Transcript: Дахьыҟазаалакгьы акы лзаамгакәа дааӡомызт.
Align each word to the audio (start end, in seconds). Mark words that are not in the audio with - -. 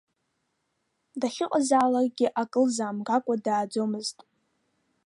Дахьыҟазаалакгьы 1.19 2.27
акы 2.41 2.61
лзаамгакәа 2.65 3.35
дааӡомызт. 3.45 4.17